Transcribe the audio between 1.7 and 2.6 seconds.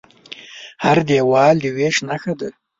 وېش نښه ده.